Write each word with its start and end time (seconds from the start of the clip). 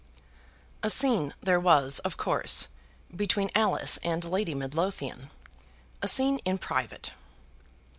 A 0.81 0.89
scene 0.89 1.35
there 1.43 1.59
was, 1.59 1.99
of 1.99 2.17
course, 2.17 2.69
between 3.15 3.51
Alice 3.53 3.97
and 3.97 4.23
Lady 4.25 4.55
Midlothian; 4.55 5.29
a 6.01 6.07
scene 6.07 6.39
in 6.39 6.57
private. 6.57 7.11